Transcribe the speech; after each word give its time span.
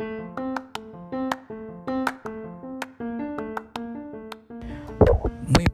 Muy 0.00 0.06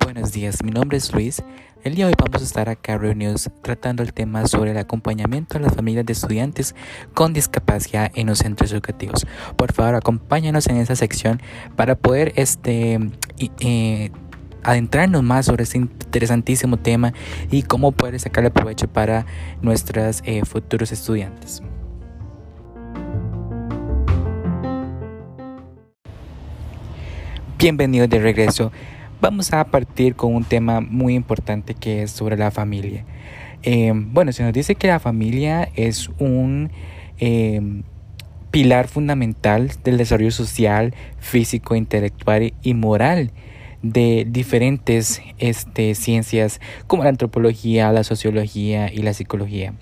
buenos 0.02 0.32
días, 0.32 0.64
mi 0.64 0.70
nombre 0.70 0.96
es 0.96 1.12
Luis. 1.12 1.42
El 1.82 1.94
día 1.94 2.06
de 2.06 2.12
hoy 2.12 2.16
vamos 2.18 2.40
a 2.40 2.44
estar 2.44 2.70
acá 2.70 2.96
reunidos 2.96 3.50
tratando 3.60 4.02
el 4.02 4.14
tema 4.14 4.46
sobre 4.46 4.70
el 4.70 4.78
acompañamiento 4.78 5.58
a 5.58 5.60
las 5.60 5.74
familias 5.74 6.06
de 6.06 6.14
estudiantes 6.14 6.74
con 7.12 7.34
discapacidad 7.34 8.10
en 8.14 8.28
los 8.28 8.38
centros 8.38 8.72
educativos. 8.72 9.26
Por 9.56 9.74
favor, 9.74 9.96
acompáñanos 9.96 10.68
en 10.68 10.78
esa 10.78 10.96
sección 10.96 11.42
para 11.76 11.94
poder 11.94 12.32
este, 12.36 12.98
eh, 13.60 14.10
adentrarnos 14.62 15.22
más 15.22 15.44
sobre 15.44 15.64
este 15.64 15.76
interesantísimo 15.76 16.78
tema 16.78 17.12
y 17.50 17.64
cómo 17.64 17.92
poder 17.92 18.18
sacarle 18.18 18.50
provecho 18.50 18.88
para 18.88 19.26
nuestros 19.60 20.22
eh, 20.24 20.46
futuros 20.46 20.92
estudiantes. 20.92 21.62
Bienvenidos 27.64 28.10
de 28.10 28.18
regreso. 28.18 28.72
Vamos 29.22 29.54
a 29.54 29.64
partir 29.64 30.16
con 30.16 30.34
un 30.34 30.44
tema 30.44 30.82
muy 30.82 31.14
importante 31.14 31.72
que 31.72 32.02
es 32.02 32.10
sobre 32.10 32.36
la 32.36 32.50
familia. 32.50 33.06
Eh, 33.62 33.90
bueno, 33.94 34.32
se 34.32 34.42
nos 34.42 34.52
dice 34.52 34.74
que 34.74 34.86
la 34.86 35.00
familia 35.00 35.70
es 35.74 36.10
un 36.18 36.70
eh, 37.20 37.62
pilar 38.50 38.86
fundamental 38.86 39.70
del 39.82 39.96
desarrollo 39.96 40.30
social, 40.30 40.94
físico, 41.18 41.74
intelectual 41.74 42.52
y 42.62 42.74
moral 42.74 43.30
de 43.80 44.26
diferentes 44.28 45.22
este, 45.38 45.94
ciencias 45.94 46.60
como 46.86 47.04
la 47.04 47.08
antropología, 47.08 47.90
la 47.92 48.04
sociología 48.04 48.92
y 48.92 48.98
la 48.98 49.14
psicología. 49.14 49.72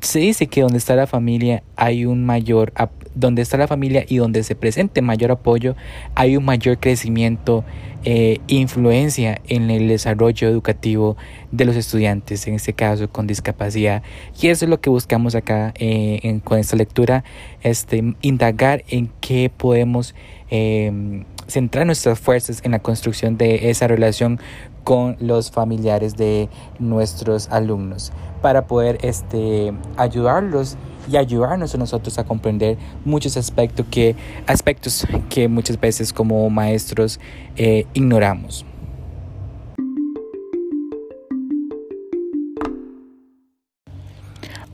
Se 0.00 0.18
dice 0.18 0.46
que 0.46 0.62
donde 0.62 0.78
está 0.78 0.94
la 0.96 1.06
familia 1.06 1.62
hay 1.76 2.04
un 2.04 2.24
mayor 2.26 2.72
donde 3.14 3.42
está 3.42 3.56
la 3.56 3.66
familia 3.66 4.04
y 4.08 4.18
donde 4.18 4.44
se 4.44 4.54
presente 4.54 5.02
mayor 5.02 5.32
apoyo, 5.32 5.74
hay 6.14 6.36
un 6.36 6.44
mayor 6.44 6.78
crecimiento 6.78 7.64
e 8.04 8.40
influencia 8.46 9.40
en 9.48 9.70
el 9.70 9.88
desarrollo 9.88 10.48
educativo 10.48 11.16
de 11.50 11.64
los 11.64 11.74
estudiantes, 11.74 12.46
en 12.46 12.54
este 12.54 12.72
caso 12.72 13.10
con 13.10 13.26
discapacidad. 13.26 14.02
Y 14.40 14.48
eso 14.48 14.66
es 14.66 14.68
lo 14.68 14.80
que 14.80 14.88
buscamos 14.88 15.34
acá 15.34 15.74
eh, 15.78 16.40
con 16.44 16.58
esta 16.58 16.76
lectura, 16.76 17.24
este, 17.62 18.14
indagar 18.22 18.84
en 18.88 19.10
qué 19.20 19.50
podemos 19.54 20.14
em, 20.48 21.24
centrar 21.48 21.86
nuestras 21.86 22.18
fuerzas 22.20 22.60
en 22.62 22.72
la 22.72 22.78
construcción 22.78 23.36
de 23.36 23.70
esa 23.70 23.88
relación 23.88 24.38
con 24.84 25.16
los 25.18 25.50
familiares 25.50 26.16
de 26.16 26.48
nuestros 26.78 27.48
alumnos 27.48 28.12
para 28.40 28.66
poder 28.66 28.98
este, 29.02 29.72
ayudarlos 29.96 30.76
y 31.10 31.16
ayudarnos 31.16 31.74
a 31.74 31.78
nosotros 31.78 32.18
a 32.18 32.24
comprender 32.24 32.76
muchos 33.04 33.36
aspectos 33.36 33.86
que, 33.90 34.14
aspectos 34.46 35.06
que 35.30 35.48
muchas 35.48 35.80
veces 35.80 36.12
como 36.12 36.48
maestros 36.50 37.18
eh, 37.56 37.86
ignoramos. 37.94 38.64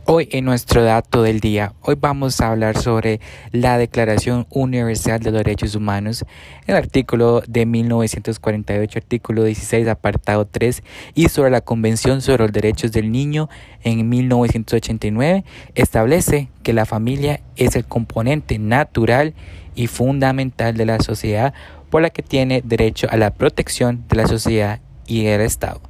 Hoy 0.06 0.28
en 0.32 0.44
nuestro 0.44 0.84
dato 0.84 1.22
del 1.22 1.40
día, 1.40 1.72
hoy 1.80 1.96
vamos 1.98 2.38
a 2.42 2.50
hablar 2.50 2.76
sobre 2.76 3.20
la 3.52 3.78
Declaración 3.78 4.46
Universal 4.50 5.20
de 5.20 5.30
los 5.30 5.42
Derechos 5.42 5.74
Humanos, 5.74 6.26
el 6.66 6.76
artículo 6.76 7.42
de 7.48 7.64
1948, 7.64 8.98
artículo 8.98 9.44
16, 9.44 9.88
apartado 9.88 10.44
3, 10.44 10.82
y 11.14 11.30
sobre 11.30 11.50
la 11.50 11.62
Convención 11.62 12.20
sobre 12.20 12.42
los 12.42 12.52
Derechos 12.52 12.92
del 12.92 13.10
Niño 13.10 13.48
en 13.82 14.06
1989, 14.10 15.42
establece 15.74 16.48
que 16.62 16.74
la 16.74 16.84
familia 16.84 17.40
es 17.56 17.74
el 17.74 17.86
componente 17.86 18.58
natural 18.58 19.32
y 19.74 19.86
fundamental 19.86 20.76
de 20.76 20.84
la 20.84 20.98
sociedad 20.98 21.54
por 21.88 22.02
la 22.02 22.10
que 22.10 22.22
tiene 22.22 22.60
derecho 22.62 23.06
a 23.08 23.16
la 23.16 23.32
protección 23.32 24.04
de 24.10 24.16
la 24.16 24.26
sociedad 24.26 24.80
y 25.06 25.24
el 25.28 25.40
Estado. 25.40 25.80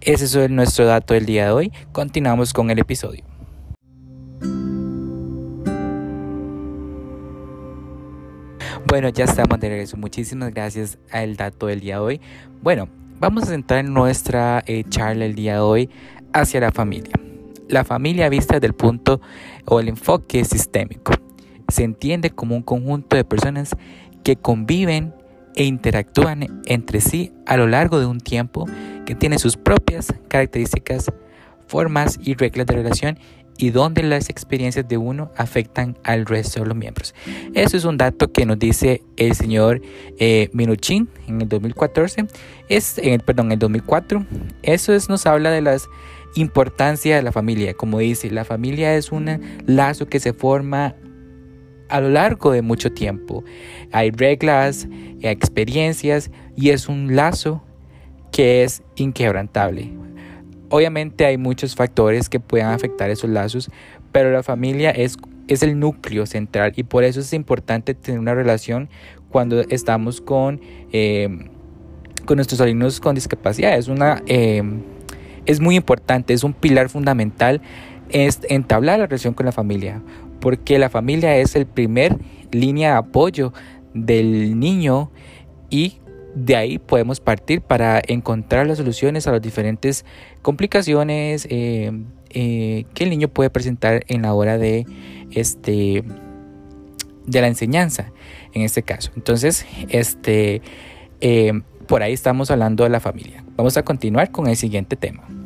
Ese 0.00 0.26
es 0.26 0.48
nuestro 0.48 0.86
dato 0.86 1.14
del 1.14 1.26
día 1.26 1.46
de 1.46 1.50
hoy. 1.50 1.72
Continuamos 1.90 2.52
con 2.52 2.70
el 2.70 2.78
episodio. 2.78 3.27
Bueno, 8.86 9.08
ya 9.08 9.24
estamos 9.24 9.58
de 9.60 9.68
regreso. 9.68 9.96
Muchísimas 9.96 10.54
gracias 10.54 10.98
al 11.10 11.36
dato 11.36 11.66
del 11.66 11.80
día 11.80 11.94
de 11.94 12.00
hoy. 12.00 12.20
Bueno, 12.62 12.88
vamos 13.18 13.44
a 13.44 13.46
centrar 13.46 13.84
nuestra 13.84 14.62
eh, 14.66 14.84
charla 14.88 15.24
el 15.24 15.34
día 15.34 15.54
de 15.54 15.60
hoy 15.60 15.90
hacia 16.32 16.60
la 16.60 16.70
familia. 16.70 17.12
La 17.68 17.84
familia 17.84 18.28
vista 18.28 18.54
desde 18.54 18.68
el 18.68 18.74
punto 18.74 19.20
o 19.66 19.80
el 19.80 19.88
enfoque 19.88 20.44
sistémico. 20.44 21.12
Se 21.68 21.82
entiende 21.82 22.30
como 22.30 22.56
un 22.56 22.62
conjunto 22.62 23.16
de 23.16 23.24
personas 23.24 23.76
que 24.22 24.36
conviven 24.36 25.12
e 25.54 25.64
interactúan 25.64 26.62
entre 26.66 27.00
sí 27.00 27.32
a 27.46 27.56
lo 27.56 27.66
largo 27.66 27.98
de 27.98 28.06
un 28.06 28.20
tiempo 28.20 28.66
que 29.04 29.14
tiene 29.14 29.38
sus 29.38 29.56
propias 29.56 30.14
características, 30.28 31.12
formas 31.66 32.18
y 32.22 32.34
reglas 32.34 32.66
de 32.66 32.74
relación 32.74 33.18
y 33.58 33.70
donde 33.70 34.02
las 34.04 34.30
experiencias 34.30 34.88
de 34.88 34.96
uno 34.96 35.30
afectan 35.36 35.98
al 36.04 36.24
resto 36.24 36.60
de 36.60 36.66
los 36.66 36.76
miembros. 36.76 37.14
Eso 37.54 37.76
es 37.76 37.84
un 37.84 37.98
dato 37.98 38.32
que 38.32 38.46
nos 38.46 38.58
dice 38.58 39.02
el 39.16 39.34
señor 39.34 39.82
eh, 40.18 40.48
Minuchin 40.52 41.08
en 41.26 41.42
el 41.42 41.48
2014, 41.48 42.26
es, 42.68 42.98
en 42.98 43.14
el, 43.14 43.20
perdón, 43.20 43.46
en 43.46 43.52
el 43.52 43.58
2004. 43.58 44.24
Eso 44.62 44.94
es, 44.94 45.08
nos 45.08 45.26
habla 45.26 45.50
de 45.50 45.60
la 45.60 45.76
importancia 46.36 47.16
de 47.16 47.22
la 47.22 47.32
familia. 47.32 47.74
Como 47.74 47.98
dice, 47.98 48.30
la 48.30 48.44
familia 48.44 48.94
es 48.94 49.10
un 49.10 49.40
lazo 49.66 50.06
que 50.06 50.20
se 50.20 50.32
forma 50.32 50.94
a 51.88 52.00
lo 52.00 52.10
largo 52.10 52.52
de 52.52 52.62
mucho 52.62 52.92
tiempo. 52.92 53.44
Hay 53.92 54.10
reglas, 54.10 54.88
experiencias 55.20 56.30
y 56.56 56.70
es 56.70 56.88
un 56.88 57.16
lazo 57.16 57.62
que 58.30 58.62
es 58.62 58.82
inquebrantable. 58.96 59.90
Obviamente 60.70 61.24
hay 61.24 61.38
muchos 61.38 61.74
factores 61.74 62.28
que 62.28 62.40
puedan 62.40 62.72
afectar 62.72 63.10
esos 63.10 63.30
lazos, 63.30 63.70
pero 64.12 64.30
la 64.30 64.42
familia 64.42 64.90
es, 64.90 65.16
es 65.48 65.62
el 65.62 65.78
núcleo 65.78 66.26
central 66.26 66.72
y 66.76 66.82
por 66.82 67.04
eso 67.04 67.20
es 67.20 67.32
importante 67.32 67.94
tener 67.94 68.20
una 68.20 68.34
relación 68.34 68.88
cuando 69.30 69.60
estamos 69.60 70.20
con, 70.20 70.60
em, 70.92 71.48
con 72.26 72.36
nuestros 72.36 72.60
alumnos 72.60 73.00
con 73.00 73.14
discapacidad. 73.14 73.76
Es, 73.76 73.88
una, 73.88 74.22
em, 74.26 74.82
es 75.46 75.60
muy 75.60 75.76
importante, 75.76 76.34
es 76.34 76.44
un 76.44 76.52
pilar 76.52 76.88
fundamental 76.88 77.62
es 78.10 78.40
entablar 78.48 78.98
la 78.98 79.06
relación 79.06 79.34
con 79.34 79.46
la 79.46 79.52
familia, 79.52 80.02
porque 80.40 80.78
la 80.78 80.88
familia 80.88 81.36
es 81.36 81.54
el 81.56 81.66
primer 81.66 82.16
línea 82.52 82.92
de 82.92 82.98
apoyo 82.98 83.52
del 83.94 84.58
niño 84.58 85.10
y 85.70 85.98
de 86.34 86.56
ahí 86.56 86.78
podemos 86.78 87.20
partir 87.20 87.60
para 87.60 88.00
encontrar 88.06 88.66
las 88.66 88.78
soluciones 88.78 89.26
a 89.26 89.32
las 89.32 89.42
diferentes 89.42 90.04
complicaciones 90.42 91.46
eh, 91.50 91.92
eh, 92.30 92.84
que 92.94 93.04
el 93.04 93.10
niño 93.10 93.28
puede 93.28 93.50
presentar 93.50 94.04
en 94.08 94.22
la 94.22 94.34
hora 94.34 94.58
de 94.58 94.86
este 95.30 96.04
de 97.26 97.40
la 97.40 97.48
enseñanza 97.48 98.12
en 98.52 98.62
este 98.62 98.82
caso. 98.82 99.10
Entonces 99.16 99.66
este 99.88 100.62
eh, 101.20 101.52
por 101.86 102.02
ahí 102.02 102.12
estamos 102.12 102.50
hablando 102.50 102.84
de 102.84 102.90
la 102.90 103.00
familia. 103.00 103.44
Vamos 103.56 103.76
a 103.76 103.82
continuar 103.82 104.30
con 104.30 104.46
el 104.46 104.56
siguiente 104.56 104.96
tema 104.96 105.37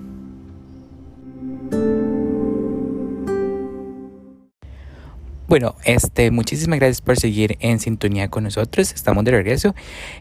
Bueno, 5.53 5.77
este, 5.85 6.31
muchísimas 6.31 6.79
gracias 6.79 7.03
por 7.03 7.19
seguir 7.19 7.59
en 7.61 7.79
sintonía 7.79 8.29
con 8.29 8.45
nosotros. 8.45 8.95
Estamos 8.95 9.23
de 9.23 9.33
regreso. 9.33 9.75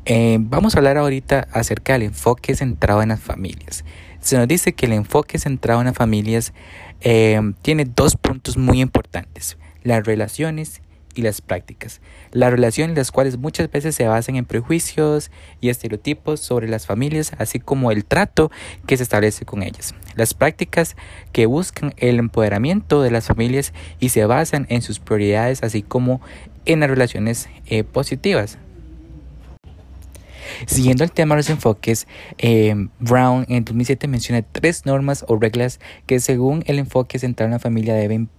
Eh, 0.04 0.36
vamos 0.42 0.76
a 0.76 0.80
hablar 0.80 0.98
ahorita 0.98 1.48
acerca 1.54 1.94
del 1.94 2.02
enfoque 2.02 2.54
centrado 2.54 3.02
en 3.02 3.08
las 3.08 3.22
familias. 3.22 3.86
Se 4.20 4.38
nos 4.38 4.46
dice 4.46 4.74
que 4.74 4.88
el 4.88 4.92
enfoque 4.92 5.40
centrado 5.40 5.80
en 5.80 5.86
las 5.86 5.96
familias 5.96 6.52
eh, 7.00 7.40
tiene 7.62 7.86
dos 7.86 8.18
puntos 8.18 8.58
muy 8.58 8.82
importantes. 8.82 9.58
Las 9.84 10.06
relaciones 10.06 10.82
y 11.16 11.22
las 11.22 11.42
prácticas. 11.42 12.02
Las 12.32 12.52
relaciones 12.52 12.96
las 12.96 13.12
cuales 13.12 13.38
muchas 13.38 13.70
veces 13.72 13.96
se 13.96 14.08
basan 14.08 14.36
en 14.36 14.46
prejuicios 14.46 15.32
y 15.60 15.70
estereotipos 15.70 16.40
sobre 16.40 16.68
las 16.68 16.86
familias, 16.86 17.32
así 17.38 17.60
como 17.60 17.92
el 17.92 18.06
trato 18.06 18.52
que 18.88 18.98
se 18.98 19.04
establece 19.04 19.46
con 19.46 19.64
ellas. 19.64 19.94
Las 20.16 20.34
prácticas 20.34 20.96
que 21.32 21.46
buscan 21.46 21.94
el 21.98 22.20
empoderamiento 22.20 23.02
de 23.02 23.12
las 23.12 23.28
familias 23.28 23.74
y 24.00 24.10
se 24.10 24.26
basan 24.26 24.66
en 24.70 24.82
sus 24.82 25.00
prioridades, 25.00 25.64
así 25.64 25.82
como 25.82 26.22
en 26.66 26.82
las 26.82 26.90
relaciones 26.90 27.50
eh, 27.66 27.84
positivas. 27.84 28.58
Siguiendo 30.66 31.04
el 31.04 31.12
tema 31.12 31.36
de 31.36 31.40
los 31.40 31.50
enfoques, 31.50 32.08
eh, 32.38 32.76
Brown 33.00 33.46
en 33.48 33.64
2007 33.64 34.08
menciona 34.08 34.42
tres 34.42 34.86
normas 34.86 35.26
o 35.28 35.38
reglas 35.38 35.80
que 36.06 36.20
según 36.20 36.64
el 36.68 36.80
enfoque 36.80 37.20
central 37.20 37.48
en 37.48 37.54
la 37.54 37.60
familia 37.60 37.94
deben 37.96 38.30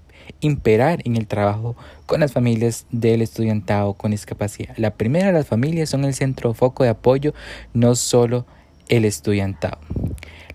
imperar 0.40 1.00
en 1.04 1.16
el 1.16 1.26
trabajo 1.26 1.76
con 2.06 2.20
las 2.20 2.32
familias 2.32 2.86
del 2.90 3.22
estudiantado 3.22 3.94
con 3.94 4.10
discapacidad. 4.10 4.76
La 4.76 4.94
primera, 4.94 5.32
las 5.32 5.46
familias 5.46 5.90
son 5.90 6.04
el 6.04 6.14
centro 6.14 6.54
foco 6.54 6.84
de 6.84 6.90
apoyo, 6.90 7.34
no 7.74 7.94
solo 7.94 8.46
el 8.88 9.04
estudiantado. 9.04 9.78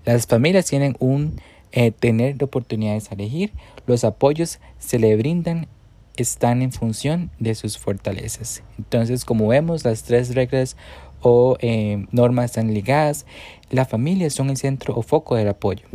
Las 0.05 0.27
familias 0.27 0.65
tienen 0.65 0.95
un 0.99 1.39
eh, 1.71 1.91
tener 1.91 2.41
oportunidades 2.43 3.11
a 3.11 3.15
elegir, 3.15 3.51
los 3.85 4.03
apoyos 4.03 4.59
se 4.79 4.99
le 4.99 5.15
brindan 5.15 5.67
están 6.17 6.61
en 6.61 6.71
función 6.71 7.29
de 7.39 7.55
sus 7.55 7.77
fortalezas. 7.77 8.63
Entonces, 8.77 9.23
como 9.23 9.47
vemos, 9.47 9.85
las 9.85 10.03
tres 10.03 10.35
reglas 10.35 10.75
o 11.21 11.57
eh, 11.61 12.05
normas 12.11 12.45
están 12.45 12.73
ligadas. 12.73 13.25
La 13.69 13.85
familia 13.85 14.29
son 14.29 14.49
el 14.49 14.57
centro 14.57 14.95
o 14.95 15.01
foco 15.01 15.35
del 15.35 15.47
apoyo. 15.47 15.85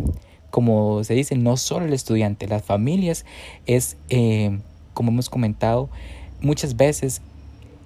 Como 0.52 1.02
se 1.02 1.14
dice, 1.14 1.34
no 1.34 1.56
solo 1.56 1.86
el 1.86 1.92
estudiante, 1.92 2.46
las 2.46 2.62
familias 2.62 3.26
es, 3.66 3.96
eh, 4.10 4.60
como 4.94 5.10
hemos 5.10 5.28
comentado, 5.28 5.88
muchas 6.40 6.76
veces 6.76 7.22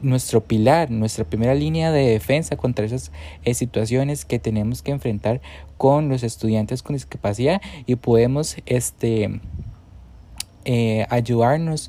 nuestro 0.02 0.42
pilar, 0.42 0.90
nuestra 0.90 1.24
primera 1.24 1.54
línea 1.54 1.90
de 1.90 2.08
defensa 2.10 2.56
contra 2.58 2.84
esas 2.84 3.10
eh, 3.44 3.54
situaciones 3.54 4.26
que 4.26 4.38
tenemos 4.38 4.82
que 4.82 4.90
enfrentar 4.90 5.40
con 5.78 6.10
los 6.10 6.22
estudiantes 6.22 6.82
con 6.82 6.94
discapacidad 6.94 7.62
y 7.86 7.96
podemos 7.96 8.56
este, 8.66 9.40
ayudarnos 11.08 11.88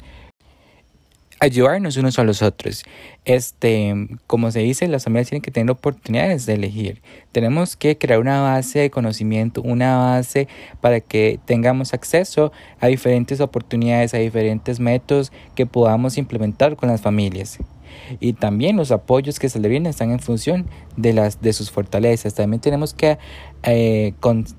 ayudarnos 1.39 1.97
unos 1.97 2.19
a 2.19 2.23
los 2.23 2.41
otros. 2.41 2.83
Este, 3.25 3.93
como 4.27 4.51
se 4.51 4.59
dice, 4.59 4.87
las 4.87 5.03
familias 5.03 5.29
tienen 5.29 5.41
que 5.41 5.51
tener 5.51 5.71
oportunidades 5.71 6.45
de 6.45 6.53
elegir. 6.53 7.01
Tenemos 7.31 7.75
que 7.75 7.97
crear 7.97 8.19
una 8.19 8.41
base 8.41 8.79
de 8.79 8.89
conocimiento, 8.89 9.61
una 9.61 9.97
base 9.97 10.47
para 10.81 10.99
que 10.99 11.39
tengamos 11.45 11.93
acceso 11.93 12.51
a 12.79 12.87
diferentes 12.87 13.39
oportunidades, 13.41 14.13
a 14.13 14.17
diferentes 14.17 14.79
métodos 14.79 15.31
que 15.55 15.65
podamos 15.65 16.17
implementar 16.17 16.75
con 16.75 16.89
las 16.89 17.01
familias. 17.01 17.59
Y 18.19 18.33
también 18.33 18.77
los 18.77 18.91
apoyos 18.91 19.39
que 19.39 19.49
se 19.49 19.59
le 19.59 19.67
vienen 19.67 19.89
están 19.89 20.11
en 20.11 20.19
función 20.19 20.67
de, 20.95 21.13
las, 21.13 21.41
de 21.41 21.53
sus 21.53 21.71
fortalezas. 21.71 22.33
También 22.33 22.61
tenemos 22.61 22.93
que 22.93 23.17
eh, 23.63 24.13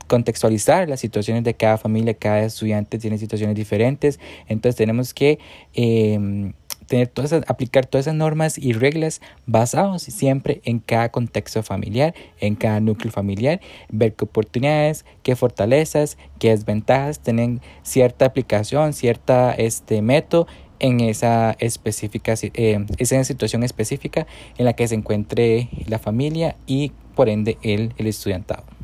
contextualizar 0.07 0.89
las 0.89 1.01
situaciones 1.01 1.45
de 1.45 1.55
cada 1.55 1.79
familia, 1.79 2.15
cada 2.15 2.41
estudiante 2.41 2.99
tiene 2.99 3.19
situaciones 3.19 3.57
diferentes. 3.57 4.21
Entonces 4.49 4.77
tenemos 4.77 5.15
que... 5.15 5.39
Eh, 5.75 6.53
tener 6.89 7.07
todas 7.07 7.33
aplicar 7.47 7.87
todas 7.87 8.07
esas 8.07 8.17
normas 8.17 8.59
y 8.59 8.73
reglas 8.73 9.21
basados 9.47 10.03
siempre 10.03 10.61
en 10.65 10.81
cada 10.81 11.11
contexto 11.11 11.63
familiar, 11.63 12.15
en 12.41 12.57
cada 12.57 12.81
núcleo 12.81 13.13
familiar, 13.13 13.61
ver 13.91 14.15
qué 14.15 14.25
oportunidades, 14.25 15.05
qué 15.23 15.37
fortalezas, 15.37 16.19
qué 16.41 16.51
desventajas 16.51 17.21
tienen 17.21 17.61
cierta 17.83 18.25
aplicación, 18.25 18.93
cierta 18.93 19.53
este 19.53 20.03
método 20.03 20.49
en 20.81 21.01
esa 21.01 21.57
específica 21.59 22.35
eh, 22.41 22.87
esa 22.99 23.25
situación 23.25 23.63
específica 23.63 24.27
en 24.57 24.65
la 24.65 24.73
que 24.75 24.89
se 24.89 24.95
encuentre 24.95 25.69
la 25.87 25.99
familia 25.99 26.57
y 26.67 26.93
por 27.15 27.29
ende 27.29 27.59
el, 27.63 27.93
el 27.99 28.07
estudiantado. 28.07 28.78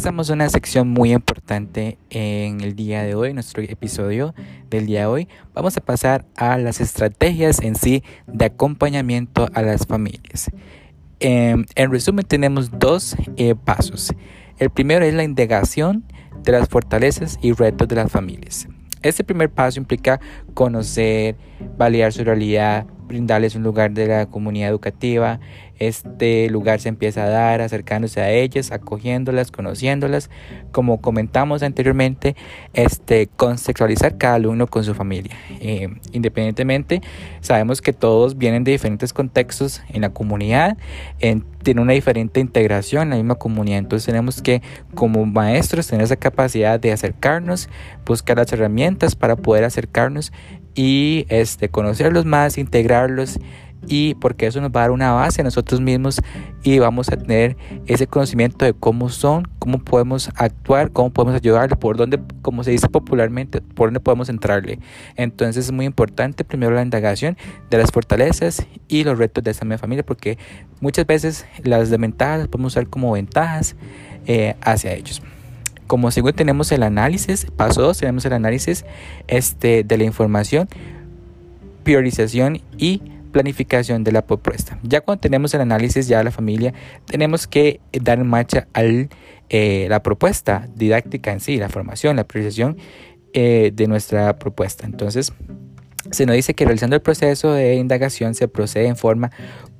Pasamos 0.00 0.30
a 0.30 0.32
una 0.32 0.48
sección 0.48 0.88
muy 0.88 1.12
importante 1.12 1.98
en 2.08 2.62
el 2.62 2.74
día 2.74 3.02
de 3.02 3.14
hoy, 3.14 3.34
nuestro 3.34 3.62
episodio 3.62 4.34
del 4.70 4.86
día 4.86 5.00
de 5.00 5.06
hoy. 5.06 5.28
Vamos 5.52 5.76
a 5.76 5.82
pasar 5.82 6.24
a 6.36 6.56
las 6.56 6.80
estrategias 6.80 7.60
en 7.60 7.74
sí 7.74 8.02
de 8.26 8.46
acompañamiento 8.46 9.50
a 9.52 9.60
las 9.60 9.86
familias. 9.86 10.50
Em, 11.18 11.66
en 11.74 11.90
resumen, 11.90 12.24
tenemos 12.24 12.70
dos 12.78 13.14
eh, 13.36 13.54
pasos. 13.54 14.14
El 14.56 14.70
primero 14.70 15.04
es 15.04 15.12
la 15.12 15.22
indagación 15.22 16.02
de 16.44 16.52
las 16.52 16.70
fortalezas 16.70 17.38
y 17.42 17.52
retos 17.52 17.86
de 17.86 17.96
las 17.96 18.10
familias. 18.10 18.68
Este 19.02 19.22
primer 19.22 19.50
paso 19.50 19.80
implica 19.80 20.18
conocer, 20.54 21.36
validar 21.76 22.14
su 22.14 22.24
realidad, 22.24 22.86
brindarles 23.10 23.56
un 23.56 23.64
lugar 23.64 23.90
de 23.90 24.06
la 24.06 24.26
comunidad 24.26 24.70
educativa, 24.70 25.40
este 25.80 26.48
lugar 26.50 26.78
se 26.78 26.90
empieza 26.90 27.24
a 27.24 27.28
dar 27.28 27.62
acercándose 27.62 28.20
a 28.20 28.30
ellas, 28.30 28.70
acogiéndolas, 28.70 29.50
conociéndolas, 29.50 30.30
como 30.72 31.00
comentamos 31.00 31.62
anteriormente, 31.62 32.36
este, 32.74 33.28
contextualizar 33.28 34.16
cada 34.18 34.34
alumno 34.34 34.66
con 34.66 34.84
su 34.84 34.94
familia. 34.94 35.34
Eh, 35.58 35.88
independientemente, 36.12 37.00
sabemos 37.40 37.80
que 37.80 37.92
todos 37.94 38.36
vienen 38.36 38.62
de 38.62 38.72
diferentes 38.72 39.12
contextos 39.12 39.82
en 39.88 40.02
la 40.02 40.10
comunidad, 40.10 40.76
en, 41.18 41.44
tienen 41.62 41.82
una 41.82 41.94
diferente 41.94 42.40
integración 42.40 43.04
en 43.04 43.10
la 43.10 43.16
misma 43.16 43.34
comunidad, 43.36 43.78
entonces 43.78 44.06
tenemos 44.06 44.42
que 44.42 44.62
como 44.94 45.24
maestros 45.24 45.86
tener 45.86 46.04
esa 46.04 46.16
capacidad 46.16 46.78
de 46.78 46.92
acercarnos, 46.92 47.70
buscar 48.04 48.36
las 48.36 48.52
herramientas 48.52 49.14
para 49.16 49.36
poder 49.36 49.64
acercarnos 49.64 50.30
y 50.74 51.26
este, 51.28 51.68
conocerlos 51.68 52.24
más, 52.24 52.58
integrarlos 52.58 53.38
y 53.86 54.14
porque 54.16 54.46
eso 54.46 54.60
nos 54.60 54.70
va 54.70 54.80
a 54.80 54.82
dar 54.84 54.90
una 54.90 55.12
base 55.12 55.40
a 55.40 55.44
nosotros 55.44 55.80
mismos 55.80 56.20
y 56.62 56.78
vamos 56.78 57.08
a 57.10 57.16
tener 57.16 57.56
ese 57.86 58.06
conocimiento 58.06 58.64
de 58.64 58.74
cómo 58.74 59.08
son, 59.08 59.48
cómo 59.58 59.78
podemos 59.78 60.30
actuar, 60.36 60.90
cómo 60.92 61.10
podemos 61.10 61.34
ayudarle, 61.34 61.76
por 61.76 61.96
dónde, 61.96 62.20
como 62.42 62.62
se 62.62 62.72
dice 62.72 62.88
popularmente, 62.88 63.60
por 63.60 63.88
dónde 63.88 64.00
podemos 64.00 64.28
entrarle. 64.28 64.78
Entonces 65.16 65.66
es 65.66 65.72
muy 65.72 65.86
importante 65.86 66.44
primero 66.44 66.74
la 66.74 66.82
indagación 66.82 67.36
de 67.70 67.78
las 67.78 67.90
fortalezas 67.90 68.66
y 68.88 69.04
los 69.04 69.18
retos 69.18 69.42
de 69.44 69.52
esa 69.52 69.64
misma 69.64 69.78
familia 69.78 70.04
porque 70.04 70.38
muchas 70.80 71.06
veces 71.06 71.46
las 71.62 71.90
desventajas 71.90 72.40
las 72.40 72.48
podemos 72.48 72.74
usar 72.74 72.86
como 72.86 73.12
ventajas 73.12 73.76
eh, 74.26 74.56
hacia 74.60 74.92
ellos. 74.92 75.22
Como 75.90 76.12
segundo 76.12 76.36
tenemos 76.36 76.70
el 76.70 76.84
análisis, 76.84 77.48
paso 77.56 77.82
dos 77.82 77.98
tenemos 77.98 78.24
el 78.24 78.32
análisis 78.32 78.84
este, 79.26 79.82
de 79.82 79.98
la 79.98 80.04
información, 80.04 80.68
priorización 81.82 82.60
y 82.78 83.02
planificación 83.32 84.04
de 84.04 84.12
la 84.12 84.24
propuesta. 84.24 84.78
Ya 84.84 85.00
cuando 85.00 85.20
tenemos 85.20 85.52
el 85.52 85.62
análisis 85.62 86.06
ya 86.06 86.18
de 86.18 86.24
la 86.24 86.30
familia, 86.30 86.74
tenemos 87.06 87.48
que 87.48 87.80
dar 87.90 88.22
marcha 88.22 88.68
al, 88.72 89.08
eh, 89.48 89.88
la 89.90 90.00
propuesta 90.00 90.68
didáctica 90.76 91.32
en 91.32 91.40
sí, 91.40 91.56
la 91.56 91.68
formación, 91.68 92.14
la 92.14 92.22
priorización 92.22 92.76
eh, 93.32 93.72
de 93.74 93.88
nuestra 93.88 94.38
propuesta. 94.38 94.86
Entonces, 94.86 95.32
se 96.12 96.24
nos 96.24 96.36
dice 96.36 96.54
que 96.54 96.66
realizando 96.66 96.94
el 96.94 97.02
proceso 97.02 97.52
de 97.52 97.74
indagación 97.74 98.36
se 98.36 98.46
procede 98.46 98.86
en 98.86 98.96
forma 98.96 99.32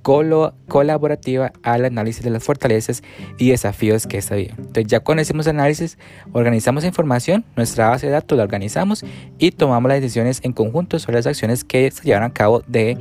colaborativa 0.02 1.52
al 1.62 1.84
análisis 1.84 2.24
de 2.24 2.30
las 2.30 2.42
fortalezas 2.42 3.02
y 3.38 3.50
desafíos 3.50 4.06
que 4.06 4.18
está 4.18 4.36
bien. 4.36 4.54
Entonces 4.58 4.86
ya 4.86 5.00
cuando 5.00 5.22
hacemos 5.22 5.46
análisis, 5.46 5.98
organizamos 6.32 6.84
información, 6.84 7.44
nuestra 7.56 7.88
base 7.88 8.06
de 8.06 8.12
datos 8.12 8.36
la 8.36 8.44
organizamos 8.44 9.04
y 9.38 9.50
tomamos 9.50 9.88
las 9.88 10.00
decisiones 10.00 10.40
en 10.42 10.52
conjunto 10.52 10.98
sobre 10.98 11.16
las 11.16 11.26
acciones 11.26 11.64
que 11.64 11.90
se 11.90 12.02
llevan 12.04 12.22
a 12.22 12.32
cabo 12.32 12.62
de 12.66 12.98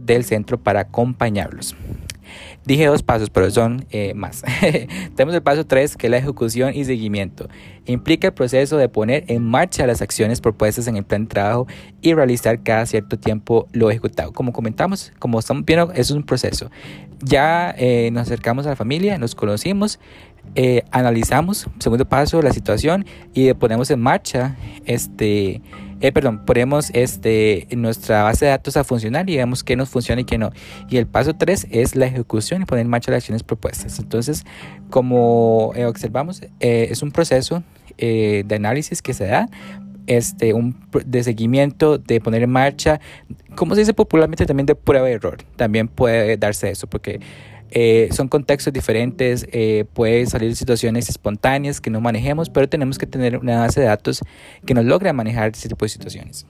del 0.00 0.24
centro 0.24 0.58
para 0.58 0.80
acompañarlos. 0.80 1.74
Dije 2.66 2.86
dos 2.86 3.02
pasos, 3.02 3.28
pero 3.28 3.50
son 3.50 3.84
eh, 3.90 4.14
más. 4.14 4.42
Tenemos 5.16 5.34
el 5.34 5.42
paso 5.42 5.66
3, 5.66 5.96
que 5.96 6.06
es 6.06 6.10
la 6.10 6.16
ejecución 6.16 6.72
y 6.74 6.84
seguimiento. 6.84 7.48
Implica 7.84 8.28
el 8.28 8.32
proceso 8.32 8.78
de 8.78 8.88
poner 8.88 9.24
en 9.28 9.42
marcha 9.42 9.86
las 9.86 10.00
acciones 10.00 10.40
propuestas 10.40 10.86
en 10.86 10.96
el 10.96 11.04
plan 11.04 11.24
de 11.24 11.28
trabajo 11.28 11.66
y 12.00 12.14
realizar 12.14 12.62
cada 12.62 12.86
cierto 12.86 13.18
tiempo 13.18 13.68
lo 13.72 13.90
ejecutado. 13.90 14.32
Como 14.32 14.52
comentamos, 14.52 15.12
como 15.18 15.38
estamos 15.38 15.64
viendo, 15.66 15.92
es 15.92 16.10
un 16.10 16.22
proceso. 16.22 16.70
Ya 17.20 17.74
eh, 17.76 18.10
nos 18.12 18.22
acercamos 18.22 18.64
a 18.66 18.70
la 18.70 18.76
familia, 18.76 19.18
nos 19.18 19.34
conocimos, 19.34 19.98
eh, 20.54 20.84
analizamos, 20.90 21.66
segundo 21.80 22.06
paso, 22.08 22.40
la 22.40 22.52
situación 22.52 23.04
y 23.34 23.52
ponemos 23.54 23.90
en 23.90 24.00
marcha 24.00 24.56
este 24.86 25.60
eh, 26.06 26.12
perdón, 26.12 26.44
ponemos 26.44 26.90
este, 26.92 27.66
nuestra 27.74 28.22
base 28.24 28.44
de 28.44 28.50
datos 28.50 28.76
a 28.76 28.84
funcionar 28.84 29.30
y 29.30 29.36
vemos 29.36 29.64
qué 29.64 29.74
nos 29.74 29.88
funciona 29.88 30.20
y 30.20 30.24
qué 30.24 30.36
no. 30.36 30.50
Y 30.90 30.98
el 30.98 31.06
paso 31.06 31.34
3 31.34 31.68
es 31.70 31.96
la 31.96 32.04
ejecución 32.04 32.60
y 32.60 32.64
poner 32.66 32.84
en 32.84 32.90
marcha 32.90 33.10
las 33.10 33.18
acciones 33.18 33.42
propuestas. 33.42 33.98
Entonces, 33.98 34.44
como 34.90 35.72
eh, 35.74 35.86
observamos, 35.86 36.42
eh, 36.60 36.88
es 36.90 37.02
un 37.02 37.10
proceso 37.10 37.62
de 37.96 38.44
análisis 38.50 39.00
que 39.00 39.14
se 39.14 39.24
da 39.24 39.48
este, 40.06 40.52
un, 40.52 40.76
de 41.06 41.24
seguimiento, 41.24 41.96
de 41.96 42.20
poner 42.20 42.42
en 42.42 42.50
marcha, 42.50 43.00
como 43.54 43.74
se 43.74 43.80
dice 43.80 43.94
popularmente 43.94 44.44
también 44.44 44.66
de 44.66 44.74
prueba 44.74 45.06
de 45.06 45.12
error. 45.12 45.38
También 45.56 45.88
puede 45.88 46.36
darse 46.36 46.70
eso, 46.70 46.86
porque 46.86 47.20
eh, 47.74 48.08
son 48.12 48.28
contextos 48.28 48.72
diferentes, 48.72 49.46
eh, 49.50 49.84
puede 49.92 50.26
salir 50.26 50.54
situaciones 50.54 51.08
espontáneas 51.08 51.80
que 51.80 51.90
no 51.90 52.00
manejemos, 52.00 52.48
pero 52.48 52.68
tenemos 52.68 52.98
que 52.98 53.06
tener 53.06 53.36
una 53.36 53.58
base 53.58 53.80
de 53.80 53.86
datos 53.86 54.20
que 54.64 54.74
nos 54.74 54.84
logre 54.84 55.12
manejar 55.12 55.50
ese 55.50 55.68
tipo 55.68 55.84
de 55.84 55.88
situaciones. 55.88 56.46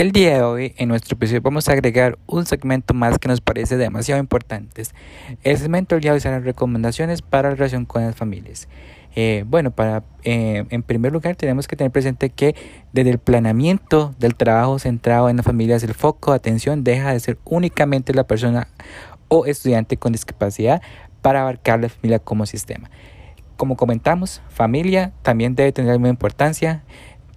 El 0.00 0.12
día 0.12 0.36
de 0.36 0.42
hoy, 0.42 0.74
en 0.78 0.88
nuestro 0.88 1.14
episodio, 1.14 1.42
vamos 1.42 1.68
a 1.68 1.72
agregar 1.72 2.18
un 2.24 2.46
segmento 2.46 2.94
más 2.94 3.18
que 3.18 3.28
nos 3.28 3.42
parece 3.42 3.76
demasiado 3.76 4.18
importante. 4.18 4.84
El 5.42 5.58
segmento 5.58 5.94
del 5.94 6.00
día 6.00 6.12
de 6.12 6.14
hoy 6.14 6.20
serán 6.22 6.42
recomendaciones 6.42 7.20
para 7.20 7.50
la 7.50 7.56
relación 7.56 7.84
con 7.84 8.06
las 8.06 8.16
familias. 8.16 8.66
Eh, 9.14 9.44
bueno, 9.46 9.72
para, 9.72 10.02
eh, 10.24 10.64
en 10.70 10.82
primer 10.82 11.12
lugar 11.12 11.36
tenemos 11.36 11.68
que 11.68 11.76
tener 11.76 11.92
presente 11.92 12.30
que 12.30 12.54
desde 12.94 13.10
el 13.10 13.18
planeamiento 13.18 14.14
del 14.18 14.36
trabajo 14.36 14.78
centrado 14.78 15.28
en 15.28 15.36
las 15.36 15.44
familias, 15.44 15.82
el 15.82 15.92
foco 15.92 16.30
de 16.30 16.36
atención 16.38 16.82
deja 16.82 17.12
de 17.12 17.20
ser 17.20 17.36
únicamente 17.44 18.14
la 18.14 18.24
persona 18.24 18.68
o 19.28 19.44
estudiante 19.44 19.98
con 19.98 20.12
discapacidad 20.12 20.80
para 21.20 21.42
abarcar 21.42 21.78
la 21.78 21.90
familia 21.90 22.20
como 22.20 22.46
sistema. 22.46 22.90
Como 23.58 23.76
comentamos, 23.76 24.40
familia 24.48 25.12
también 25.20 25.54
debe 25.54 25.72
tener 25.72 25.92
la 25.92 25.98
misma 25.98 26.08
importancia 26.08 26.84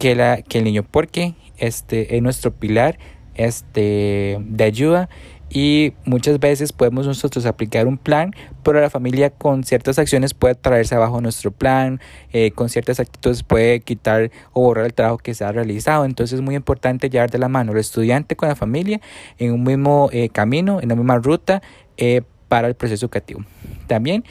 que, 0.03 0.57
el 0.57 0.63
niño, 0.65 0.83
porque 0.83 1.33
este 1.57 2.17
es 2.17 2.21
nuestro 2.21 2.51
pilar 2.51 2.99
este, 3.35 4.37
de 4.41 4.63
ayuda 4.65 5.07
y 5.49 5.93
muchas 6.03 6.39
veces 6.39 6.73
podemos 6.73 7.07
nosotros 7.07 7.45
aplicar 7.45 7.87
un 7.87 7.97
plan, 7.97 8.31
pero 8.63 8.81
la 8.81 8.89
familia 8.89 9.29
con 9.29 9.63
ciertas 9.63 9.99
acciones 9.99 10.33
puede 10.33 10.55
traerse 10.55 10.95
abajo 10.95 11.21
nuestro 11.21 11.51
plan, 11.51 12.01
eh, 12.33 12.51
con 12.51 12.67
ciertas 12.67 12.99
actitudes 12.99 13.43
puede 13.43 13.79
quitar 13.79 14.29
o 14.51 14.63
borrar 14.63 14.85
el 14.85 14.93
trabajo 14.93 15.19
que 15.19 15.33
se 15.33 15.45
ha 15.45 15.53
realizado. 15.53 16.03
Entonces 16.03 16.39
es 16.39 16.41
muy 16.41 16.55
importante 16.55 17.09
llevar 17.09 17.31
de 17.31 17.37
la 17.37 17.47
mano 17.47 17.71
al 17.71 17.77
estudiante 17.77 18.35
con 18.35 18.49
la 18.49 18.55
familia 18.55 18.99
en 19.37 19.53
un 19.53 19.63
mismo 19.63 20.09
eh, 20.11 20.27
camino, 20.27 20.81
en 20.81 20.89
la 20.89 20.95
misma 20.95 21.17
ruta 21.17 21.61
eh, 21.95 22.23
para 22.49 22.67
el 22.67 22.75
proceso 22.75 23.05
educativo. 23.05 23.45
También 23.87 24.25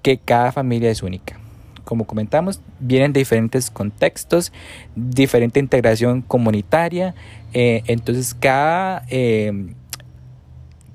que 0.00 0.18
cada 0.18 0.50
familia 0.50 0.90
es 0.90 1.02
única 1.02 1.41
como 1.84 2.06
comentamos, 2.06 2.60
vienen 2.80 3.12
de 3.12 3.20
diferentes 3.20 3.70
contextos, 3.70 4.52
diferente 4.94 5.60
integración 5.60 6.22
comunitaria. 6.22 7.14
entonces, 7.52 8.34
cada, 8.34 9.04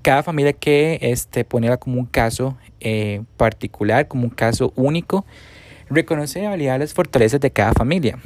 cada 0.01 0.23
familia 0.23 0.53
que 0.53 0.99
este, 1.01 1.43
poniera 1.43 1.77
como 1.77 1.99
un 1.99 2.05
caso 2.05 2.57
eh, 2.79 3.23
particular, 3.37 4.07
como 4.07 4.23
un 4.23 4.29
caso 4.29 4.71
único, 4.75 5.25
reconocer 5.89 6.43
y 6.43 6.47
validar 6.47 6.79
las 6.79 6.93
fortalezas 6.93 7.41
de 7.41 7.51
cada 7.51 7.73
familia. 7.73 8.17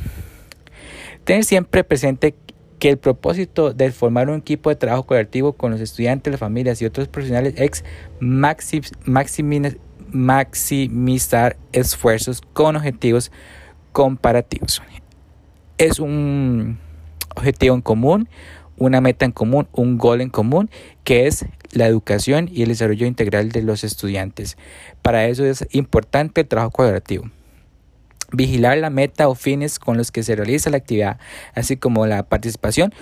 Tener 1.23 1.43
siempre 1.43 1.83
presente 1.83 2.35
que 2.77 2.89
el 2.89 2.97
propósito 2.97 3.73
de 3.73 3.91
formar 3.91 4.29
un 4.29 4.39
equipo 4.39 4.69
de 4.69 4.75
trabajo 4.75 5.05
colectivo 5.05 5.53
con 5.53 5.71
los 5.71 5.81
estudiantes, 5.81 6.31
las 6.31 6.39
familias 6.39 6.81
y 6.81 6.85
otros 6.85 7.07
profesionales 7.07 7.53
es 7.57 7.83
maximizar 10.11 11.57
esfuerzos 11.71 12.41
con 12.53 12.75
objetivos 12.75 13.31
comparativos. 13.91 14.81
Es 15.77 15.99
un 15.99 16.79
objetivo 17.35 17.75
en 17.75 17.81
común, 17.81 18.29
una 18.77 19.01
meta 19.01 19.25
en 19.25 19.31
común, 19.31 19.67
un 19.73 19.97
gol 19.97 20.21
en 20.21 20.29
común, 20.29 20.69
que 21.03 21.27
es 21.27 21.45
la 21.71 21.87
educación 21.87 22.49
y 22.51 22.63
el 22.63 22.69
desarrollo 22.69 23.05
integral 23.05 23.51
de 23.51 23.61
los 23.61 23.83
estudiantes. 23.83 24.57
Para 25.01 25.27
eso 25.27 25.45
es 25.45 25.67
importante 25.71 26.41
el 26.41 26.47
trabajo 26.47 26.71
colaborativo. 26.71 27.29
Vigilar 28.33 28.77
la 28.77 28.89
meta 28.89 29.27
o 29.27 29.35
fines 29.35 29.77
con 29.77 29.97
los 29.97 30.11
que 30.11 30.23
se 30.23 30.35
realiza 30.35 30.69
la 30.69 30.77
actividad, 30.77 31.19
así 31.53 31.75
como 31.77 32.07
la 32.07 32.23
participación 32.23 32.93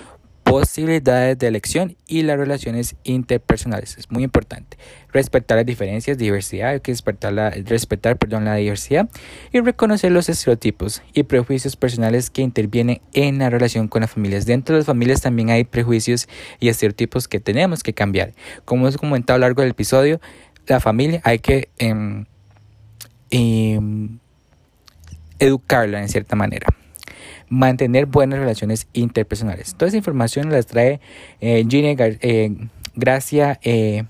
posibilidades 0.50 1.38
de 1.38 1.48
elección 1.48 1.96
y 2.08 2.24
las 2.24 2.38
relaciones 2.38 2.96
interpersonales. 3.04 3.98
Es 4.00 4.10
muy 4.10 4.24
importante. 4.24 4.78
Respetar 5.14 5.58
las 5.58 5.66
diferencias, 5.66 6.18
diversidad, 6.18 6.70
hay 6.70 6.80
que 6.80 6.92
respetar, 6.92 7.34
la, 7.34 7.52
respetar 7.52 8.18
perdón, 8.18 8.46
la 8.46 8.56
diversidad 8.56 9.08
y 9.52 9.60
reconocer 9.60 10.12
los 10.12 10.28
estereotipos 10.28 11.04
y 11.14 11.24
prejuicios 11.24 11.76
personales 11.76 12.32
que 12.32 12.42
intervienen 12.42 13.00
en 13.14 13.38
la 13.38 13.52
relación 13.52 13.88
con 13.88 14.02
las 14.02 14.10
familias. 14.10 14.48
Dentro 14.48 14.74
de 14.74 14.80
las 14.80 14.88
familias 14.88 15.22
también 15.22 15.52
hay 15.52 15.66
prejuicios 15.66 16.28
y 16.60 16.70
estereotipos 16.70 17.28
que 17.28 17.40
tenemos 17.40 17.84
que 17.84 17.94
cambiar. 17.94 18.34
Como 18.66 18.88
hemos 18.88 18.98
comentado 18.98 19.36
a 19.36 19.40
lo 19.40 19.46
largo 19.46 19.62
del 19.62 19.72
episodio, 19.72 20.20
la 20.66 20.80
familia 20.80 21.22
hay 21.24 21.40
que 21.40 21.70
em, 21.78 22.26
em, 23.30 24.18
educarla 25.38 26.02
en 26.02 26.10
cierta 26.10 26.36
manera 26.36 26.68
mantener 27.50 28.06
buenas 28.06 28.40
relaciones 28.40 28.88
interpersonales. 28.94 29.76
Toda 29.76 29.90
esa 29.90 29.98
información 29.98 30.50
las 30.50 30.68
trae 30.68 31.00
eh, 31.42 31.66
Ginny 31.68 31.96
eh, 32.00 32.56
Gracia 32.96 33.60
eh, 33.64 34.04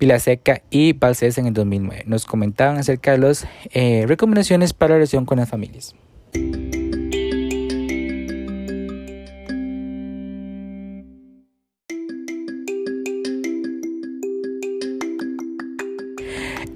Vilaseca 0.00 0.62
y 0.70 0.94
Balcés 0.94 1.36
en 1.36 1.46
el 1.46 1.52
2009. 1.52 2.04
Nos 2.06 2.24
comentaban 2.24 2.78
acerca 2.78 3.12
de 3.12 3.18
las 3.18 3.46
eh, 3.72 4.06
recomendaciones 4.08 4.72
para 4.72 4.94
la 4.94 4.96
relación 4.96 5.26
con 5.26 5.38
las 5.38 5.48
familias. 5.50 5.94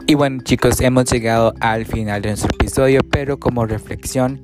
Y 0.06 0.14
bueno 0.16 0.42
chicos, 0.44 0.82
hemos 0.82 1.10
llegado 1.10 1.54
al 1.60 1.86
final 1.86 2.20
de 2.20 2.28
nuestro 2.28 2.50
episodio, 2.54 3.00
pero 3.10 3.40
como 3.40 3.64
reflexión, 3.64 4.42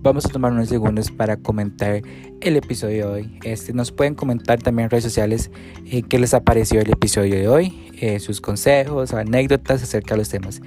Vamos 0.00 0.24
a 0.26 0.28
tomar 0.28 0.52
unos 0.52 0.68
segundos 0.68 1.10
para 1.10 1.38
comentar 1.38 2.02
el 2.40 2.56
episodio 2.56 3.08
de 3.08 3.12
hoy. 3.12 3.38
Este, 3.42 3.72
nos 3.72 3.90
pueden 3.90 4.14
comentar 4.14 4.62
también 4.62 4.84
en 4.84 4.90
redes 4.90 5.02
sociales 5.02 5.50
eh, 5.90 6.02
qué 6.02 6.20
les 6.20 6.34
ha 6.34 6.44
parecido 6.44 6.80
el 6.80 6.90
episodio 6.92 7.34
de 7.34 7.48
hoy, 7.48 7.90
eh, 8.00 8.20
sus 8.20 8.40
consejos, 8.40 9.12
anécdotas 9.12 9.82
acerca 9.82 10.14
de 10.14 10.18
los 10.18 10.28
temas. 10.28 10.62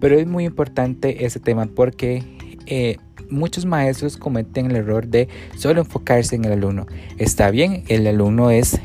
Pero 0.00 0.18
es 0.18 0.26
muy 0.26 0.44
importante 0.44 1.24
ese 1.24 1.40
tema 1.40 1.64
porque 1.64 2.24
eh, 2.66 2.98
muchos 3.30 3.64
maestros 3.64 4.18
cometen 4.18 4.70
el 4.70 4.76
error 4.76 5.08
de 5.08 5.28
solo 5.56 5.80
enfocarse 5.80 6.36
en 6.36 6.44
el 6.44 6.52
alumno. 6.52 6.86
Está 7.16 7.50
bien, 7.50 7.84
el 7.88 8.06
alumno 8.06 8.50
es 8.50 8.78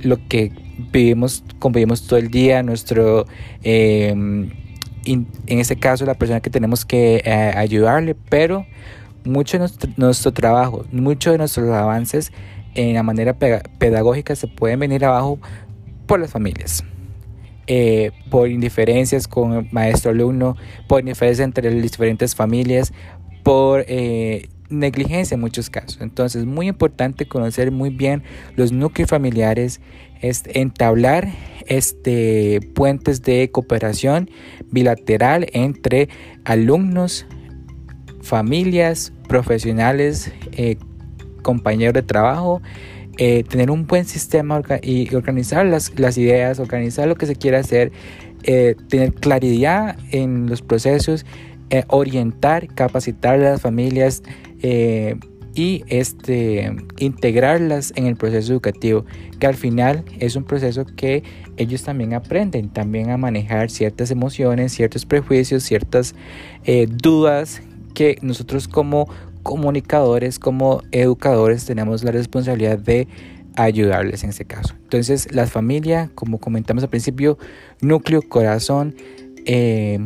lo 0.00 0.28
que 0.28 0.52
vivimos, 0.92 1.42
convivimos 1.58 2.06
todo 2.06 2.20
el 2.20 2.30
día, 2.30 2.62
nuestro 2.62 3.26
en 5.04 5.26
ese 5.46 5.76
caso 5.76 6.04
la 6.04 6.14
persona 6.14 6.40
que 6.40 6.50
tenemos 6.50 6.84
que 6.84 7.22
eh, 7.24 7.52
ayudarle, 7.56 8.14
pero 8.14 8.66
mucho 9.24 9.58
de 9.58 9.68
nuestro, 9.96 10.32
trabajo, 10.32 10.84
muchos 10.92 11.32
de 11.32 11.38
nuestros 11.38 11.68
avances 11.70 12.32
en 12.74 12.94
la 12.94 13.02
manera 13.02 13.34
pedagógica 13.34 14.36
se 14.36 14.48
pueden 14.48 14.80
venir 14.80 15.04
abajo 15.04 15.38
por 16.06 16.20
las 16.20 16.30
familias. 16.30 16.84
Eh, 17.66 18.10
por 18.28 18.48
indiferencias 18.48 19.26
con 19.26 19.68
maestro-alumno, 19.72 20.56
por 20.86 21.00
indiferencias 21.00 21.46
entre 21.46 21.70
las 21.70 21.82
diferentes 21.82 22.34
familias, 22.34 22.92
por 23.42 23.86
eh, 23.88 24.50
negligencia 24.70 25.34
en 25.34 25.40
muchos 25.40 25.70
casos. 25.70 25.98
Entonces 26.00 26.42
es 26.42 26.46
muy 26.46 26.68
importante 26.68 27.26
conocer 27.26 27.70
muy 27.70 27.90
bien 27.90 28.22
los 28.56 28.72
núcleos 28.72 29.10
familiares, 29.10 29.80
entablar 30.20 31.28
este, 31.66 32.60
puentes 32.74 33.22
de 33.22 33.50
cooperación 33.50 34.30
bilateral 34.70 35.46
entre 35.52 36.08
alumnos, 36.44 37.26
familias, 38.22 39.12
profesionales, 39.28 40.32
eh, 40.52 40.76
compañeros 41.42 41.94
de 41.94 42.02
trabajo, 42.02 42.62
eh, 43.18 43.44
tener 43.44 43.70
un 43.70 43.86
buen 43.86 44.06
sistema 44.06 44.60
y 44.82 45.14
organizar 45.14 45.66
las, 45.66 45.90
ideas, 46.18 46.58
organizar 46.58 47.06
lo 47.06 47.16
que 47.16 47.26
se 47.26 47.36
quiere 47.36 47.58
hacer, 47.58 47.92
eh, 48.44 48.76
tener 48.88 49.12
claridad 49.12 49.96
en 50.10 50.48
los 50.48 50.62
procesos, 50.62 51.24
orientar, 51.88 52.68
capacitar 52.68 53.34
a 53.34 53.50
las 53.50 53.60
familias 53.60 54.22
y 55.54 55.84
este, 55.86 56.74
integrarlas 56.98 57.92
en 57.96 58.06
el 58.06 58.16
proceso 58.16 58.52
educativo, 58.52 59.04
que 59.38 59.46
al 59.46 59.54
final 59.54 60.04
es 60.18 60.36
un 60.36 60.44
proceso 60.44 60.84
que 60.84 61.22
ellos 61.56 61.84
también 61.84 62.14
aprenden, 62.14 62.70
también 62.70 63.10
a 63.10 63.16
manejar 63.16 63.70
ciertas 63.70 64.10
emociones, 64.10 64.72
ciertos 64.72 65.06
prejuicios, 65.06 65.62
ciertas 65.62 66.14
eh, 66.64 66.86
dudas 66.90 67.62
que 67.94 68.18
nosotros 68.22 68.66
como 68.66 69.08
comunicadores, 69.44 70.38
como 70.38 70.82
educadores, 70.90 71.64
tenemos 71.64 72.02
la 72.02 72.10
responsabilidad 72.10 72.78
de 72.78 73.06
ayudarles 73.56 74.24
en 74.24 74.30
este 74.30 74.46
caso. 74.46 74.74
Entonces, 74.82 75.32
la 75.32 75.46
familia, 75.46 76.10
como 76.16 76.38
comentamos 76.38 76.82
al 76.82 76.90
principio, 76.90 77.38
núcleo, 77.80 78.22
corazón, 78.22 78.96
eh, 79.46 80.00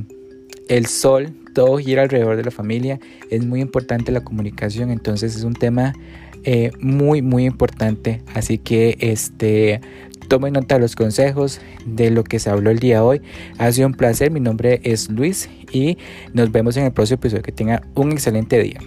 el 0.68 0.86
sol, 0.86 1.34
todo 1.54 1.78
gira 1.78 2.02
alrededor 2.02 2.36
de 2.36 2.44
la 2.44 2.50
familia. 2.50 3.00
Es 3.30 3.44
muy 3.44 3.60
importante 3.60 4.12
la 4.12 4.22
comunicación, 4.22 4.90
entonces 4.90 5.36
es 5.36 5.44
un 5.44 5.54
tema 5.54 5.94
eh, 6.44 6.70
muy, 6.80 7.22
muy 7.22 7.46
importante. 7.46 8.22
Así 8.34 8.58
que 8.58 8.96
este, 9.00 9.80
tomen 10.28 10.52
nota 10.52 10.76
de 10.76 10.80
los 10.80 10.94
consejos 10.94 11.60
de 11.84 12.10
lo 12.10 12.24
que 12.24 12.38
se 12.38 12.50
habló 12.50 12.70
el 12.70 12.78
día 12.78 12.96
de 12.96 13.00
hoy. 13.00 13.22
Ha 13.58 13.72
sido 13.72 13.88
un 13.88 13.94
placer. 13.94 14.30
Mi 14.30 14.40
nombre 14.40 14.80
es 14.84 15.10
Luis 15.10 15.48
y 15.72 15.98
nos 16.32 16.52
vemos 16.52 16.76
en 16.76 16.84
el 16.84 16.92
próximo 16.92 17.16
episodio. 17.16 17.42
Que 17.42 17.52
tengan 17.52 17.82
un 17.94 18.12
excelente 18.12 18.62
día. 18.62 18.80